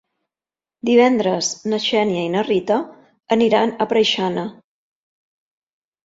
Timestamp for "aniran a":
3.35-3.87